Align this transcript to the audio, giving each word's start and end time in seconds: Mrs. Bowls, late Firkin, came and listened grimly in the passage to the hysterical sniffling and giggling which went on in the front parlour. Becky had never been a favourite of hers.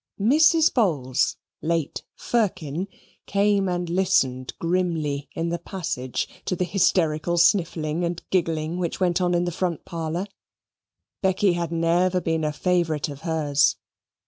Mrs. 0.19 0.73
Bowls, 0.73 1.37
late 1.61 2.01
Firkin, 2.15 2.87
came 3.27 3.69
and 3.69 3.87
listened 3.87 4.51
grimly 4.57 5.29
in 5.35 5.49
the 5.49 5.59
passage 5.59 6.27
to 6.45 6.55
the 6.55 6.65
hysterical 6.65 7.37
sniffling 7.37 8.03
and 8.03 8.23
giggling 8.31 8.79
which 8.79 8.99
went 8.99 9.21
on 9.21 9.35
in 9.35 9.45
the 9.45 9.51
front 9.51 9.85
parlour. 9.85 10.25
Becky 11.21 11.53
had 11.53 11.71
never 11.71 12.19
been 12.19 12.43
a 12.43 12.51
favourite 12.51 13.09
of 13.09 13.21
hers. 13.21 13.75